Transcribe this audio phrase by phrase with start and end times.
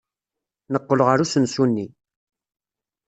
[0.71, 1.87] Neqqel ɣer usensu-nni.